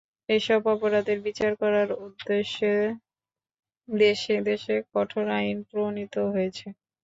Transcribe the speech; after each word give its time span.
এসব 0.29 0.61
অপরাধের 0.73 1.19
বিচার 1.27 1.51
করার 1.61 1.89
উদ্দেশ্যে 2.05 2.71
দেশে 3.89 4.35
দেশে 4.49 4.75
কঠোর 4.93 5.25
আইন 5.37 5.57
প্রণীত 5.69 6.15
হয়েছে। 6.27 6.67